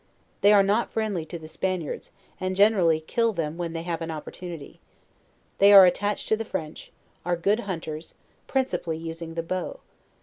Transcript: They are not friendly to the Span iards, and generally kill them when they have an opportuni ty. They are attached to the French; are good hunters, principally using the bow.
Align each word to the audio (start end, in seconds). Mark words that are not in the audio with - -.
They 0.41 0.51
are 0.51 0.63
not 0.63 0.89
friendly 0.89 1.25
to 1.25 1.37
the 1.37 1.47
Span 1.47 1.83
iards, 1.83 2.09
and 2.39 2.55
generally 2.55 3.01
kill 3.01 3.33
them 3.33 3.55
when 3.55 3.73
they 3.73 3.83
have 3.83 4.01
an 4.01 4.09
opportuni 4.09 4.59
ty. 4.73 4.79
They 5.59 5.71
are 5.73 5.85
attached 5.85 6.27
to 6.29 6.35
the 6.35 6.43
French; 6.43 6.91
are 7.23 7.37
good 7.37 7.59
hunters, 7.69 8.15
principally 8.47 8.97
using 8.97 9.35
the 9.35 9.43
bow. 9.43 9.79